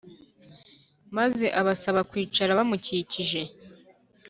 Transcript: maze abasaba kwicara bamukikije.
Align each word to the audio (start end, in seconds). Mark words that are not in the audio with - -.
maze 1.17 1.45
abasaba 1.59 2.01
kwicara 2.09 2.57
bamukikije. 2.59 3.41